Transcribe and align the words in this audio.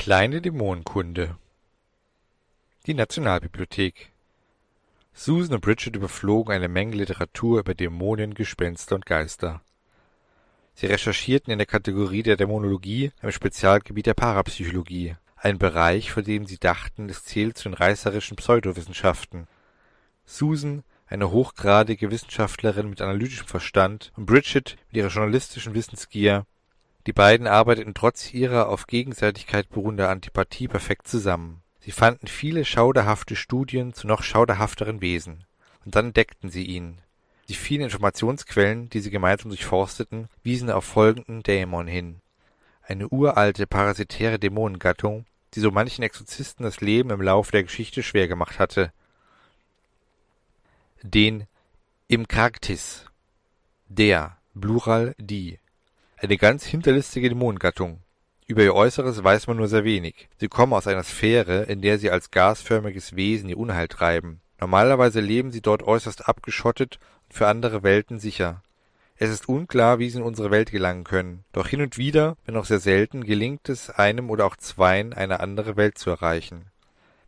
Kleine 0.00 0.40
Dämonenkunde 0.40 1.36
Die 2.86 2.94
Nationalbibliothek 2.94 4.10
Susan 5.12 5.56
und 5.56 5.60
Bridget 5.60 5.94
überflogen 5.94 6.54
eine 6.54 6.68
Menge 6.68 6.96
Literatur 6.96 7.60
über 7.60 7.74
Dämonen, 7.74 8.32
Gespenster 8.32 8.94
und 8.94 9.04
Geister. 9.04 9.60
Sie 10.72 10.86
recherchierten 10.86 11.52
in 11.52 11.58
der 11.58 11.66
Kategorie 11.66 12.22
der 12.22 12.38
Dämonologie, 12.38 13.12
einem 13.20 13.32
Spezialgebiet 13.32 14.06
der 14.06 14.14
Parapsychologie, 14.14 15.16
ein 15.36 15.58
Bereich, 15.58 16.12
von 16.12 16.24
dem 16.24 16.46
sie 16.46 16.56
dachten, 16.56 17.10
es 17.10 17.24
zählt 17.24 17.58
zu 17.58 17.68
den 17.68 17.74
reißerischen 17.74 18.38
Pseudowissenschaften. 18.38 19.48
Susan, 20.24 20.82
eine 21.08 21.30
hochgradige 21.30 22.10
Wissenschaftlerin 22.10 22.88
mit 22.88 23.02
analytischem 23.02 23.48
Verstand, 23.48 24.12
und 24.16 24.24
Bridget 24.24 24.78
mit 24.88 24.96
ihrer 24.96 25.08
journalistischen 25.08 25.74
Wissensgier 25.74 26.46
die 27.06 27.12
beiden 27.12 27.46
arbeiteten 27.46 27.94
trotz 27.94 28.32
ihrer 28.32 28.68
auf 28.68 28.86
Gegenseitigkeit 28.86 29.68
beruhenden 29.70 30.06
Antipathie 30.06 30.68
perfekt 30.68 31.08
zusammen. 31.08 31.62
Sie 31.80 31.92
fanden 31.92 32.26
viele 32.26 32.64
schauderhafte 32.64 33.36
Studien 33.36 33.94
zu 33.94 34.06
noch 34.06 34.22
schauderhafteren 34.22 35.00
Wesen. 35.00 35.44
Und 35.84 35.96
dann 35.96 36.06
entdeckten 36.06 36.50
sie 36.50 36.64
ihn. 36.64 36.98
Die 37.48 37.54
vielen 37.54 37.82
Informationsquellen, 37.82 38.90
die 38.90 39.00
sie 39.00 39.10
gemeinsam 39.10 39.48
durchforsteten, 39.48 40.28
wiesen 40.42 40.70
auf 40.70 40.84
folgenden 40.84 41.42
Dämon 41.42 41.86
hin. 41.86 42.20
Eine 42.82 43.08
uralte 43.08 43.66
parasitäre 43.66 44.38
Dämonengattung, 44.38 45.24
die 45.54 45.60
so 45.60 45.70
manchen 45.70 46.02
Exorzisten 46.02 46.64
das 46.64 46.80
Leben 46.80 47.10
im 47.10 47.22
Laufe 47.22 47.50
der 47.52 47.62
Geschichte 47.62 48.02
schwer 48.02 48.28
gemacht 48.28 48.58
hatte. 48.58 48.92
Den 51.02 51.46
Imkragtis. 52.08 53.06
Der, 53.88 54.36
Plural 54.54 55.14
die 55.18 55.58
eine 56.22 56.36
ganz 56.36 56.66
hinterlistige 56.66 57.30
Dämonengattung. 57.30 58.00
Über 58.46 58.62
ihr 58.62 58.74
Äußeres 58.74 59.24
weiß 59.24 59.46
man 59.46 59.56
nur 59.56 59.68
sehr 59.68 59.84
wenig. 59.84 60.28
Sie 60.38 60.48
kommen 60.48 60.74
aus 60.74 60.86
einer 60.86 61.02
Sphäre, 61.02 61.62
in 61.62 61.80
der 61.80 61.98
sie 61.98 62.10
als 62.10 62.30
gasförmiges 62.30 63.16
Wesen 63.16 63.48
ihr 63.48 63.56
Unheil 63.56 63.88
treiben. 63.88 64.42
Normalerweise 64.60 65.20
leben 65.20 65.50
sie 65.50 65.62
dort 65.62 65.82
äußerst 65.82 66.28
abgeschottet 66.28 66.98
und 67.26 67.34
für 67.34 67.46
andere 67.46 67.82
Welten 67.82 68.18
sicher. 68.18 68.62
Es 69.16 69.30
ist 69.30 69.48
unklar, 69.48 69.98
wie 69.98 70.10
sie 70.10 70.18
in 70.18 70.24
unsere 70.24 70.50
Welt 70.50 70.70
gelangen 70.70 71.04
können. 71.04 71.44
Doch 71.52 71.68
hin 71.68 71.80
und 71.80 71.96
wieder, 71.96 72.36
wenn 72.44 72.56
auch 72.56 72.66
sehr 72.66 72.80
selten, 72.80 73.24
gelingt 73.24 73.70
es 73.70 73.88
einem 73.88 74.28
oder 74.28 74.44
auch 74.44 74.56
zweien, 74.56 75.14
eine 75.14 75.40
andere 75.40 75.76
Welt 75.76 75.96
zu 75.96 76.10
erreichen. 76.10 76.66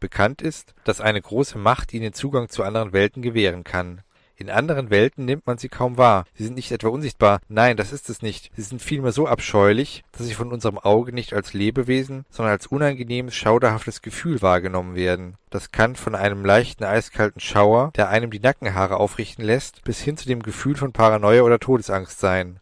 Bekannt 0.01 0.43
ist, 0.43 0.75
dass 0.85 1.01
eine 1.01 1.23
große 1.23 1.57
Macht 1.57 1.95
ihnen 1.95 2.13
Zugang 2.13 2.51
zu 2.51 2.63
anderen 2.63 2.93
Welten 2.93 3.23
gewähren 3.23 3.65
kann. 3.65 4.03
In 4.43 4.51
anderen 4.51 4.91
Welten 4.91 5.25
nimmt 5.25 5.47
man 5.47 5.57
sie 5.57 5.69
kaum 5.69 5.99
wahr. 5.99 6.25
Sie 6.35 6.43
sind 6.43 6.57
nicht 6.57 6.73
etwa 6.73 6.89
unsichtbar. 6.89 7.39
Nein, 7.49 7.77
das 7.77 7.93
ist 7.93 8.11
es 8.11 8.23
nicht. 8.23 8.51
Sie 8.57 8.63
sind 8.63 8.83
vielmehr 8.83 9.13
so 9.13 9.29
abscheulich, 9.29 10.03
dass 10.11 10.27
sie 10.27 10.35
von 10.35 10.51
unserem 10.51 10.79
Auge 10.79 11.13
nicht 11.13 11.33
als 11.33 11.53
Lebewesen, 11.53 12.25
sondern 12.29 12.51
als 12.51 12.67
unangenehmes, 12.67 13.37
schauderhaftes 13.37 14.03
Gefühl 14.03 14.43
wahrgenommen 14.43 14.97
werden. 14.97 15.37
Das 15.51 15.71
kann 15.71 15.95
von 15.95 16.17
einem 16.17 16.45
leichten, 16.45 16.83
eiskalten 16.83 17.41
Schauer, 17.41 17.93
der 17.95 18.09
einem 18.09 18.33
die 18.33 18.41
Nackenhaare 18.41 18.97
aufrichten 18.97 19.45
lässt, 19.45 19.85
bis 19.85 20.01
hin 20.01 20.17
zu 20.17 20.27
dem 20.27 20.43
Gefühl 20.43 20.75
von 20.75 20.93
Paranoia 20.93 21.43
oder 21.43 21.61
Todesangst 21.61 22.19
sein. 22.19 22.59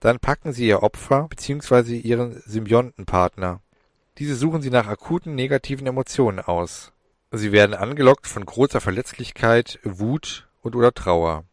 Dann 0.00 0.20
packen 0.20 0.54
sie 0.54 0.66
ihr 0.66 0.82
Opfer 0.82 1.26
bzw. 1.28 1.94
ihren 1.94 2.40
Symbiontenpartner. 2.46 3.60
Diese 4.16 4.34
suchen 4.34 4.62
sie 4.62 4.70
nach 4.70 4.86
akuten 4.86 5.34
negativen 5.34 5.86
Emotionen 5.86 6.40
aus. 6.40 6.92
Sie 7.30 7.52
werden 7.52 7.74
angelockt 7.74 8.26
von 8.26 8.46
großer 8.46 8.80
Verletzlichkeit, 8.80 9.78
Wut, 9.84 10.47
und 10.60 10.76
oder 10.76 10.92
Trauer. 10.92 11.44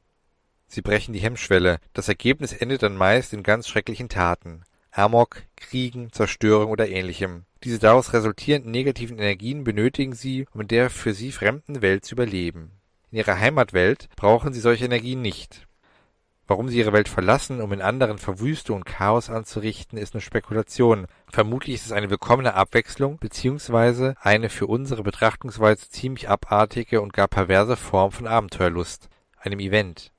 Sie 0.68 0.82
brechen 0.82 1.14
die 1.14 1.20
Hemmschwelle, 1.20 1.80
das 1.94 2.10
Ergebnis 2.10 2.54
endet 2.54 2.84
dann 2.84 2.98
meist 2.98 3.34
in 3.34 3.44
ganz 3.44 3.68
schrecklichen 3.68 4.10
Taten. 4.10 4.64
Amok, 4.92 5.44
Kriegen, 5.58 6.12
Zerstörung 6.12 6.72
oder 6.72 6.88
ähnlichem. 6.88 7.46
Diese 7.64 7.80
daraus 7.80 8.14
resultierenden 8.14 8.72
negativen 8.72 9.18
Energien 9.18 9.64
benötigen 9.64 10.14
sie, 10.14 10.46
um 10.54 10.62
in 10.62 10.68
der 10.68 10.90
für 10.90 11.14
sie 11.14 11.32
fremden 11.32 11.82
Welt 11.82 12.06
zu 12.06 12.16
überleben. 12.16 12.72
In 13.12 13.18
ihrer 13.18 13.40
Heimatwelt 13.40 14.08
brauchen 14.16 14.54
sie 14.54 14.60
solche 14.60 14.86
Energien 14.86 15.22
nicht. 15.22 15.65
Warum 16.48 16.70
sie 16.70 16.78
ihre 16.78 16.94
Welt 16.94 17.10
verlassen, 17.10 17.60
um 17.60 17.74
in 17.74 17.82
anderen 17.82 18.20
Verwüstung 18.20 18.78
und 18.78 18.86
Chaos 18.86 19.32
anzurichten, 19.32 19.98
ist 19.98 20.14
nur 20.14 20.22
Spekulation. 20.22 21.08
Vermutlich 21.28 21.76
ist 21.76 21.88
es 21.88 21.92
eine 21.92 22.12
willkommene 22.12 22.54
Abwechslung 22.54 23.18
beziehungsweise 23.18 24.16
eine 24.22 24.50
für 24.50 24.68
unsere 24.68 25.02
Betrachtungsweise 25.02 25.90
ziemlich 25.90 26.30
abartige 26.30 27.02
und 27.02 27.14
gar 27.14 27.28
perverse 27.28 27.76
Form 27.76 28.12
von 28.12 28.28
Abenteuerlust, 28.28 29.10
einem 29.40 29.60
Event. 29.60 30.12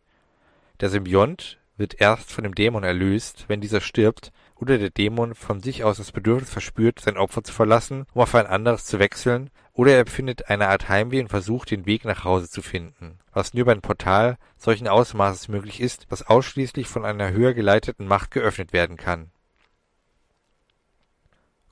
Der 0.81 0.91
Symbiont 0.91 1.59
wird 1.77 2.01
erst 2.01 2.33
von 2.33 2.43
dem 2.43 2.55
Dämon 2.55 2.83
erlöst, 2.83 3.45
wenn 3.47 3.61
dieser 3.61 3.81
stirbt 3.81 4.33
oder 4.57 4.79
der 4.79 4.91
Dämon 4.91 5.35
von 5.35 5.61
sich 5.61 5.85
aus 5.85 5.99
das 5.99 6.11
Bedürfnis 6.11 6.51
verspürt, 6.51 6.99
sein 6.99 7.19
Opfer 7.19 7.45
zu 7.45 7.53
verlassen, 7.53 8.07
um 8.15 8.23
auf 8.23 8.35
ein 8.35 8.47
anderes 8.47 8.85
zu 8.85 8.99
wechseln, 8.99 9.51
oder 9.77 9.93
er 9.93 10.01
empfindet 10.01 10.49
eine 10.49 10.69
Art 10.69 10.89
Heimweh 10.89 11.21
und 11.21 11.29
versucht, 11.29 11.71
den 11.71 11.85
Weg 11.85 12.07
nach 12.07 12.25
Hause 12.25 12.49
zu 12.49 12.63
finden, 12.63 13.19
was 13.33 13.53
nur 13.53 13.61
über 13.61 13.73
ein 13.73 13.83
Portal 13.83 14.39
solchen 14.57 14.89
Ausmaßes 14.89 15.49
möglich 15.49 15.83
ist, 15.83 16.07
das 16.09 16.27
ausschließlich 16.27 16.89
von 16.89 17.05
einer 17.05 17.31
höher 17.31 17.53
geleiteten 17.53 18.09
Macht 18.09 18.31
geöffnet 18.31 18.73
werden 18.73 18.97
kann. 18.97 19.31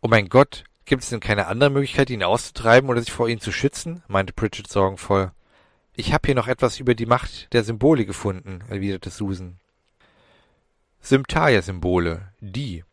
Oh 0.03 0.09
mein 0.09 0.29
Gott, 0.29 0.65
gibt 0.85 1.03
es 1.03 1.09
denn 1.09 1.21
keine 1.21 1.47
andere 1.47 1.71
Möglichkeit, 1.71 2.11
ihn 2.11 2.23
auszutreiben 2.23 2.91
oder 2.91 3.01
sich 3.01 3.11
vor 3.11 3.27
ihm 3.27 3.41
zu 3.41 3.53
schützen? 3.53 4.03
meinte 4.07 4.35
Bridget 4.35 4.69
sorgenvoll. 4.69 5.33
Ich 5.95 6.13
habe 6.13 6.27
hier 6.27 6.35
noch 6.35 6.49
etwas 6.49 6.79
über 6.79 6.95
die 6.95 7.07
Macht 7.07 7.55
der 7.55 7.65
Symbole 7.65 8.05
gefunden, 8.05 8.63
erwiderte 8.69 9.09
Susan. 9.09 9.59
Symptaia-Symbole, 11.01 12.33
die, 12.41 12.85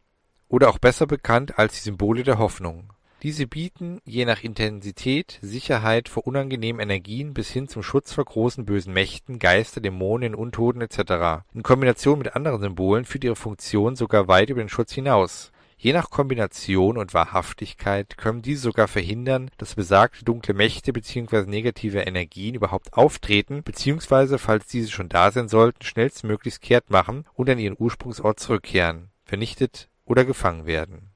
oder 0.47 0.69
auch 0.69 0.77
besser 0.77 1.05
bekannt 1.05 1.59
als 1.59 1.73
die 1.73 1.81
Symbole 1.81 2.23
der 2.23 2.37
Hoffnung. 2.37 2.93
Diese 3.23 3.45
bieten 3.45 4.01
je 4.03 4.25
nach 4.25 4.41
Intensität 4.41 5.37
Sicherheit 5.43 6.09
vor 6.09 6.25
unangenehmen 6.25 6.81
Energien 6.81 7.35
bis 7.35 7.51
hin 7.51 7.67
zum 7.67 7.83
Schutz 7.83 8.11
vor 8.11 8.25
großen 8.25 8.65
bösen 8.65 8.93
Mächten, 8.93 9.37
Geister, 9.37 9.79
Dämonen, 9.79 10.33
Untoten 10.33 10.81
etc. 10.81 11.45
In 11.53 11.61
Kombination 11.61 12.17
mit 12.17 12.35
anderen 12.35 12.61
Symbolen 12.61 13.05
führt 13.05 13.23
ihre 13.23 13.35
Funktion 13.35 13.95
sogar 13.95 14.27
weit 14.27 14.49
über 14.49 14.63
den 14.63 14.69
Schutz 14.69 14.93
hinaus. 14.93 15.51
Je 15.77 15.93
nach 15.93 16.09
Kombination 16.09 16.97
und 16.97 17.13
Wahrhaftigkeit 17.13 18.17
können 18.17 18.41
diese 18.41 18.63
sogar 18.63 18.87
verhindern, 18.87 19.51
dass 19.59 19.75
besagte 19.75 20.25
dunkle 20.25 20.55
Mächte 20.55 20.91
bzw. 20.91 21.45
negative 21.45 21.99
Energien 21.99 22.55
überhaupt 22.55 22.93
auftreten 22.93 23.61
bzw. 23.61 24.39
falls 24.39 24.65
diese 24.65 24.89
schon 24.89 25.09
da 25.09 25.29
sein 25.29 25.47
sollten, 25.47 25.83
schnellstmöglichst 25.83 26.61
kehrt 26.61 26.89
machen 26.89 27.25
und 27.35 27.51
an 27.51 27.59
ihren 27.59 27.77
Ursprungsort 27.77 28.39
zurückkehren, 28.39 29.11
vernichtet 29.25 29.89
oder 30.05 30.25
gefangen 30.25 30.65
werden. 30.65 31.10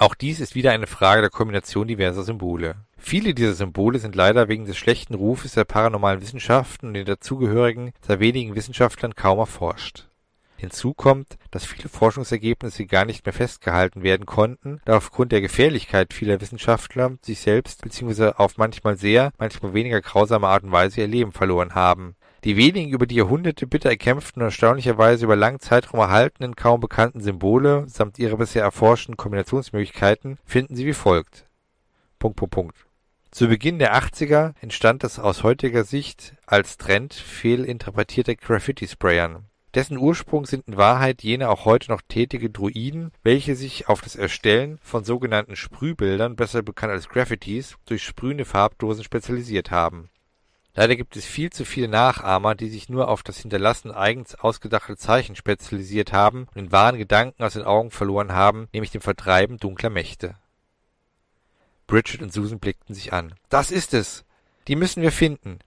Auch 0.00 0.14
dies 0.14 0.38
ist 0.38 0.54
wieder 0.54 0.70
eine 0.70 0.86
Frage 0.86 1.22
der 1.22 1.30
Kombination 1.30 1.88
diverser 1.88 2.22
Symbole. 2.22 2.76
Viele 2.96 3.34
dieser 3.34 3.54
Symbole 3.54 3.98
sind 3.98 4.14
leider 4.14 4.46
wegen 4.46 4.64
des 4.64 4.78
schlechten 4.78 5.14
Rufes 5.14 5.54
der 5.54 5.64
paranormalen 5.64 6.20
Wissenschaften 6.20 6.86
und 6.86 6.94
den 6.94 7.04
dazugehörigen 7.04 7.92
sehr 8.06 8.20
wenigen 8.20 8.54
Wissenschaftlern 8.54 9.16
kaum 9.16 9.40
erforscht 9.40 10.08
Hinzu 10.58 10.92
kommt, 10.92 11.38
dass 11.52 11.64
viele 11.64 11.88
Forschungsergebnisse 11.88 12.86
gar 12.86 13.04
nicht 13.04 13.24
mehr 13.24 13.32
festgehalten 13.32 14.02
werden 14.02 14.26
konnten, 14.26 14.80
da 14.84 14.96
aufgrund 14.96 15.30
der 15.30 15.40
Gefährlichkeit 15.40 16.12
vieler 16.12 16.40
Wissenschaftler 16.40 17.16
sich 17.22 17.38
selbst 17.38 17.82
bzw. 17.82 18.32
auf 18.36 18.56
manchmal 18.56 18.96
sehr, 18.96 19.32
manchmal 19.38 19.72
weniger 19.72 20.00
grausame 20.00 20.48
Art 20.48 20.64
und 20.64 20.72
Weise 20.72 21.00
ihr 21.00 21.06
Leben 21.06 21.30
verloren 21.30 21.76
haben. 21.76 22.16
Die 22.44 22.56
wenigen 22.56 22.90
über 22.90 23.06
die 23.06 23.16
Jahrhunderte 23.16 23.66
bitter 23.66 23.90
erkämpften 23.90 24.42
und 24.42 24.48
erstaunlicherweise 24.48 25.24
über 25.24 25.36
langen 25.36 25.60
Zeitraum 25.60 26.00
erhaltenen, 26.00 26.56
kaum 26.56 26.80
bekannten 26.80 27.20
Symbole 27.20 27.84
samt 27.88 28.18
ihrer 28.18 28.36
bisher 28.36 28.62
erforschten 28.62 29.16
Kombinationsmöglichkeiten 29.16 30.38
finden 30.44 30.76
Sie 30.76 30.86
wie 30.86 30.92
folgt. 30.92 31.46
Zu 33.30 33.48
Beginn 33.48 33.78
der 33.78 33.94
80er 33.94 34.54
entstand 34.60 35.04
das 35.04 35.18
aus 35.18 35.42
heutiger 35.42 35.84
Sicht 35.84 36.34
als 36.46 36.76
Trend 36.76 37.14
fehlinterpretierte 37.14 38.36
Graffiti-Sprayern 38.36 39.48
dessen 39.74 39.98
Ursprung 39.98 40.46
sind 40.46 40.66
in 40.66 40.76
Wahrheit 40.76 41.22
jene 41.22 41.48
auch 41.48 41.64
heute 41.64 41.90
noch 41.90 42.02
tätige 42.02 42.50
Druiden, 42.50 43.12
welche 43.22 43.54
sich 43.54 43.88
auf 43.88 44.00
das 44.00 44.16
Erstellen 44.16 44.78
von 44.82 45.04
sogenannten 45.04 45.54
Sprühbildern, 45.56 46.36
besser 46.36 46.62
bekannt 46.62 46.92
als 46.92 47.08
Graffitis, 47.08 47.76
durch 47.86 48.02
sprühende 48.02 48.44
Farbdosen 48.44 49.04
spezialisiert 49.04 49.70
haben. 49.70 50.08
Leider 50.78 50.94
gibt 50.94 51.16
es 51.16 51.24
viel 51.24 51.50
zu 51.50 51.64
viele 51.64 51.88
Nachahmer, 51.88 52.54
die 52.54 52.68
sich 52.68 52.88
nur 52.88 53.08
auf 53.08 53.24
das 53.24 53.38
Hinterlassen 53.38 53.90
eigens 53.90 54.36
ausgedachter 54.36 54.96
Zeichen 54.96 55.34
spezialisiert 55.34 56.12
haben 56.12 56.46
und 56.54 56.54
den 56.54 56.70
wahren 56.70 56.98
Gedanken 56.98 57.42
aus 57.42 57.54
den 57.54 57.64
Augen 57.64 57.90
verloren 57.90 58.30
haben, 58.30 58.68
nämlich 58.72 58.92
dem 58.92 59.00
Vertreiben 59.00 59.56
dunkler 59.56 59.90
Mächte. 59.90 60.36
Bridget 61.88 62.22
und 62.22 62.32
Susan 62.32 62.60
blickten 62.60 62.94
sich 62.94 63.12
an. 63.12 63.34
Das 63.48 63.72
ist 63.72 63.92
es! 63.92 64.24
Die 64.68 64.76
müssen 64.76 65.02
wir 65.02 65.10
finden! 65.10 65.58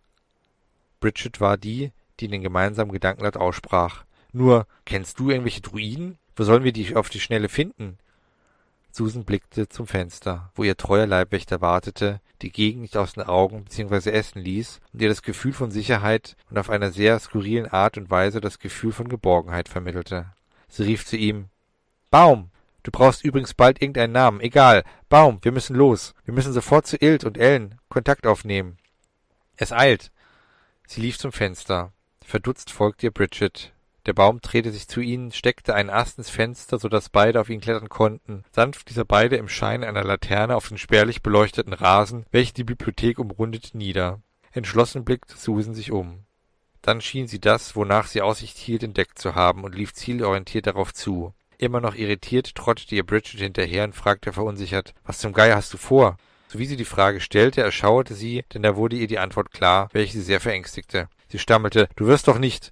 Bridget 1.02 1.42
war 1.42 1.58
die, 1.58 1.92
die 2.22 2.30
den 2.30 2.42
gemeinsamen 2.42 2.94
Gedanken 2.94 3.26
laut 3.26 3.36
aussprach. 3.36 4.06
Nur, 4.32 4.66
kennst 4.86 5.20
du 5.20 5.30
irgendwelche 5.30 5.60
Druiden? 5.60 6.20
Wo 6.38 6.46
sollen 6.46 6.64
wir 6.64 6.72
die 6.72 6.96
auf 6.96 7.10
die 7.10 7.20
Schnelle 7.20 7.50
finden? 7.50 7.98
Susan 8.92 9.24
blickte 9.24 9.70
zum 9.70 9.88
Fenster, 9.88 10.52
wo 10.56 10.64
ihr 10.64 10.78
treuer 10.78 11.08
Leibwächter 11.08 11.62
wartete, 11.62 12.20
die 12.42 12.52
Gegend 12.52 12.82
nicht 12.82 12.98
aus 12.98 13.14
den 13.14 13.24
Augen 13.24 13.64
bzw. 13.64 14.12
essen 14.12 14.42
ließ 14.42 14.82
und 14.94 15.02
ihr 15.02 15.10
das 15.10 15.22
Gefühl 15.22 15.54
von 15.54 15.72
Sicherheit 15.72 16.36
und 16.50 16.58
auf 16.58 16.70
einer 16.70 16.92
sehr 16.92 17.18
skurrilen 17.20 17.68
Art 17.68 17.98
und 17.98 18.10
Weise 18.10 18.42
das 18.42 18.60
Gefühl 18.60 18.92
von 18.92 19.08
Geborgenheit 19.08 19.70
vermittelte. 19.70 20.28
Sie 20.68 20.84
rief 20.84 21.06
zu 21.06 21.18
ihm 21.18 21.46
Baum, 22.10 22.52
Du 22.84 22.90
brauchst 22.92 23.24
übrigens 23.24 23.54
bald 23.54 23.82
irgendeinen 23.82 24.14
Namen. 24.14 24.42
Egal. 24.42 24.84
Baum, 25.08 25.38
wir 25.44 25.52
müssen 25.52 25.76
los. 25.76 26.16
Wir 26.26 26.34
müssen 26.34 26.54
sofort 26.54 26.88
zu 26.88 26.98
Ilt 26.98 27.24
und 27.24 27.38
Ellen 27.38 27.80
Kontakt 27.90 28.26
aufnehmen. 28.26 28.78
Es 29.56 29.72
eilt. 29.72 30.12
Sie 30.88 31.02
lief 31.02 31.20
zum 31.20 31.32
Fenster. 31.32 31.94
Verdutzt 32.26 32.72
folgte 32.72 33.08
ihr 33.08 33.12
Bridget. 33.12 33.72
Der 34.08 34.14
Baum 34.14 34.42
drehte 34.42 34.72
sich 34.72 34.88
zu 34.88 35.00
ihnen, 35.00 35.32
steckte 35.32 35.76
einen 35.76 35.92
Ast 35.92 36.18
ins 36.18 36.30
Fenster, 36.30 36.80
so 36.80 36.90
dass 36.90 37.10
beide 37.10 37.40
auf 37.40 37.50
ihn 37.50 37.62
klettern 37.62 37.90
konnten. 37.90 38.44
Sanft 38.52 38.90
ließ 38.90 38.98
er 38.98 39.06
beide 39.06 39.36
im 39.36 39.48
Schein 39.48 39.84
einer 39.84 40.04
Laterne 40.04 40.56
auf 40.56 40.68
den 40.68 40.80
spärlich 40.80 41.22
beleuchteten 41.22 41.74
Rasen, 41.74 42.26
welcher 42.32 42.54
die 42.54 42.64
Bibliothek 42.64 43.20
umrundete, 43.20 43.78
nieder. 43.78 44.20
Entschlossen 44.52 45.06
blickte 45.06 45.38
Susan 45.38 45.76
sich 45.76 45.92
um. 45.92 46.26
Dann 46.82 47.00
schien 47.00 47.28
sie 47.28 47.40
das, 47.40 47.76
wonach 47.76 48.08
sie 48.08 48.24
Aussicht 48.24 48.58
hielt, 48.58 48.82
entdeckt 48.82 49.20
zu 49.20 49.36
haben 49.36 49.64
und 49.64 49.76
lief 49.76 49.94
zielorientiert 49.94 50.66
darauf 50.66 50.94
zu. 50.94 51.34
Immer 51.60 51.80
noch 51.80 51.94
irritiert 51.94 52.56
trottete 52.56 52.96
ihr 52.96 53.06
Bridget 53.06 53.40
hinterher 53.40 53.84
und 53.84 53.94
fragte 53.94 54.34
verunsichert, 54.34 54.96
was 55.06 55.20
zum 55.20 55.32
Geier 55.32 55.58
hast 55.58 55.72
du 55.74 55.78
vor? 55.78 56.18
Sowie 56.48 56.66
sie 56.66 56.76
die 56.76 56.86
Frage 56.86 57.22
stellte, 57.22 57.62
erschauerte 57.62 58.16
sie, 58.16 58.44
denn 58.54 58.64
da 58.64 58.76
wurde 58.76 58.96
ihr 58.96 59.08
die 59.08 59.20
Antwort 59.20 59.52
klar, 59.52 59.90
welche 59.94 60.14
sie 60.14 60.24
sehr 60.24 60.42
verängstigte. 60.42 61.08
Sie 61.30 61.38
stammelte, 61.38 61.88
du 61.96 62.08
wirst 62.08 62.28
doch 62.28 62.40
nicht. 62.40 62.72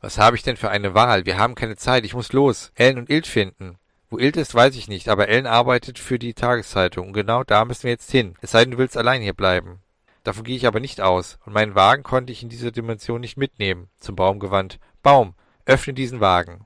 Was 0.00 0.18
habe 0.18 0.36
ich 0.36 0.42
denn 0.42 0.56
für 0.56 0.70
eine 0.70 0.94
Wahl? 0.94 1.26
Wir 1.26 1.38
haben 1.38 1.54
keine 1.54 1.76
Zeit, 1.76 2.04
ich 2.04 2.14
muss 2.14 2.32
los. 2.32 2.70
Ellen 2.76 2.98
und 2.98 3.10
Ilt 3.10 3.26
finden. 3.26 3.78
Wo 4.10 4.18
Ilt 4.18 4.36
ist, 4.36 4.54
weiß 4.54 4.76
ich 4.76 4.88
nicht, 4.88 5.08
aber 5.08 5.28
Ellen 5.28 5.46
arbeitet 5.46 5.98
für 5.98 6.18
die 6.18 6.34
Tageszeitung 6.34 7.08
und 7.08 7.12
genau 7.12 7.44
da 7.44 7.64
müssen 7.64 7.84
wir 7.84 7.90
jetzt 7.90 8.10
hin. 8.10 8.34
Es 8.40 8.52
sei 8.52 8.64
denn, 8.64 8.70
du 8.70 8.78
willst 8.78 8.96
allein 8.96 9.20
hier 9.20 9.34
bleiben. 9.34 9.80
Davon 10.22 10.44
gehe 10.44 10.56
ich 10.56 10.66
aber 10.66 10.80
nicht 10.80 11.00
aus, 11.00 11.38
und 11.44 11.52
meinen 11.52 11.74
Wagen 11.74 12.02
konnte 12.04 12.32
ich 12.32 12.42
in 12.42 12.48
dieser 12.48 12.70
Dimension 12.70 13.20
nicht 13.20 13.36
mitnehmen. 13.36 13.88
Zum 13.98 14.14
Baum 14.16 14.38
gewandt. 14.38 14.78
Baum, 15.02 15.34
öffne 15.66 15.94
diesen 15.94 16.20
Wagen. 16.20 16.64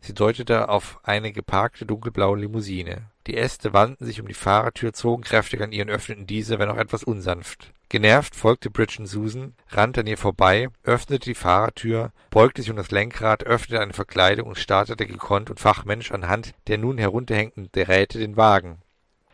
Sie 0.00 0.14
deutete 0.14 0.68
auf 0.68 1.00
eine 1.02 1.32
geparkte 1.32 1.84
dunkelblaue 1.84 2.38
Limousine. 2.38 3.10
Die 3.26 3.36
Äste 3.36 3.72
wandten 3.72 4.06
sich 4.06 4.20
um 4.20 4.28
die 4.28 4.34
Fahrertür, 4.34 4.92
zogen 4.92 5.22
kräftig 5.22 5.60
an 5.60 5.72
ihr 5.72 5.84
und 5.84 5.90
öffneten 5.90 6.26
diese, 6.26 6.58
wenn 6.58 6.70
auch 6.70 6.76
etwas 6.76 7.04
unsanft. 7.04 7.72
Genervt 7.90 8.34
folgte 8.34 8.70
Bridget 8.70 9.08
Susan, 9.08 9.54
rannte 9.68 10.00
an 10.00 10.06
ihr 10.06 10.18
vorbei, 10.18 10.68
öffnete 10.82 11.24
die 11.24 11.34
Fahrertür, 11.34 12.12
beugte 12.30 12.62
sich 12.62 12.70
um 12.70 12.76
das 12.76 12.90
Lenkrad, 12.90 13.44
öffnete 13.44 13.82
eine 13.82 13.92
Verkleidung 13.92 14.48
und 14.48 14.58
startete 14.58 15.06
gekonnt 15.06 15.50
und 15.50 15.60
fachmännisch 15.60 16.12
anhand 16.12 16.54
der 16.68 16.78
nun 16.78 16.98
herunterhängenden 16.98 17.70
Drähte 17.72 18.18
den 18.18 18.36
Wagen. 18.36 18.78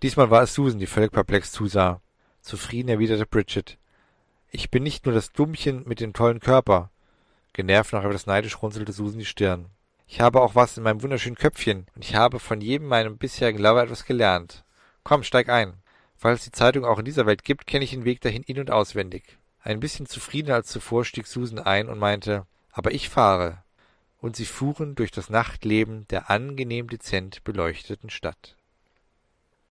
Diesmal 0.02 0.30
war 0.30 0.42
es 0.42 0.54
Susan, 0.54 0.78
die 0.78 0.86
völlig 0.86 1.12
perplex 1.12 1.50
zusah. 1.50 2.00
Zufrieden 2.42 2.88
erwiderte 2.88 3.26
Bridget. 3.26 3.78
Ich 4.50 4.70
bin 4.70 4.82
nicht 4.82 5.06
nur 5.06 5.14
das 5.14 5.32
Dummchen 5.32 5.82
mit 5.86 5.98
dem 5.98 6.12
tollen 6.12 6.40
Körper. 6.40 6.90
Genervt 7.54 7.92
noch 7.92 8.04
etwas 8.04 8.26
neidisch 8.26 8.60
runzelte 8.62 8.92
Susan 8.92 9.18
die 9.18 9.24
Stirn. 9.24 9.66
Ich 10.06 10.20
habe 10.20 10.40
auch 10.40 10.54
was 10.54 10.76
in 10.76 10.82
meinem 10.82 11.02
wunderschönen 11.02 11.36
Köpfchen 11.36 11.86
und 11.94 12.04
ich 12.04 12.14
habe 12.14 12.38
von 12.38 12.60
jedem 12.60 12.88
meinem 12.88 13.16
bisherigen 13.16 13.58
Lover 13.58 13.82
etwas 13.82 14.04
gelernt. 14.04 14.64
Komm, 15.02 15.22
steig 15.22 15.48
ein. 15.48 15.74
Weil 16.20 16.34
es 16.34 16.44
die 16.44 16.52
Zeitung 16.52 16.84
auch 16.84 16.98
in 16.98 17.04
dieser 17.04 17.26
Welt 17.26 17.44
gibt, 17.44 17.66
kenne 17.66 17.84
ich 17.84 17.90
den 17.90 18.04
Weg 18.04 18.20
dahin 18.20 18.42
in- 18.42 18.60
und 18.60 18.70
auswendig. 18.70 19.38
Ein 19.60 19.80
bisschen 19.80 20.06
zufriedener 20.06 20.54
als 20.56 20.68
zuvor 20.68 21.04
stieg 21.04 21.26
Susan 21.26 21.58
ein 21.58 21.88
und 21.88 21.98
meinte, 21.98 22.46
aber 22.70 22.92
ich 22.92 23.08
fahre. 23.08 23.62
Und 24.18 24.36
sie 24.36 24.46
fuhren 24.46 24.94
durch 24.94 25.10
das 25.10 25.30
Nachtleben 25.30 26.06
der 26.08 26.30
angenehm 26.30 26.88
dezent 26.88 27.44
beleuchteten 27.44 28.10
Stadt. 28.10 28.56